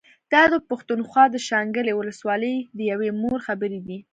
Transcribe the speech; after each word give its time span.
دا 0.33 0.43
د 0.51 0.53
پښتونخوا 0.69 1.23
د 1.31 1.35
شانګلې 1.47 1.93
ولسوالۍ 1.95 2.55
د 2.77 2.79
يوې 2.91 3.09
مور 3.21 3.37
خبرې 3.47 3.79
دي 3.87 3.97